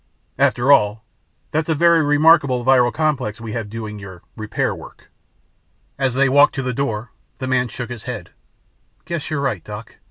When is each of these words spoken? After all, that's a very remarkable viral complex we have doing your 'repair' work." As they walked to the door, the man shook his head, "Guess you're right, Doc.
After 0.39 0.71
all, 0.71 1.05
that's 1.51 1.69
a 1.69 1.75
very 1.75 2.01
remarkable 2.01 2.65
viral 2.65 2.91
complex 2.91 3.39
we 3.39 3.51
have 3.51 3.69
doing 3.69 3.99
your 3.99 4.23
'repair' 4.35 4.73
work." 4.73 5.11
As 5.99 6.15
they 6.15 6.27
walked 6.27 6.55
to 6.55 6.63
the 6.63 6.73
door, 6.73 7.11
the 7.37 7.45
man 7.45 7.67
shook 7.67 7.91
his 7.91 8.05
head, 8.05 8.31
"Guess 9.05 9.29
you're 9.29 9.41
right, 9.41 9.63
Doc. 9.63 9.97